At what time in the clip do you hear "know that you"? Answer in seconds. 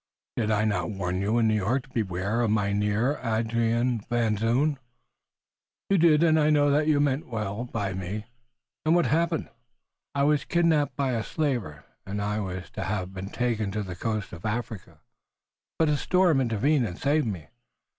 6.49-6.99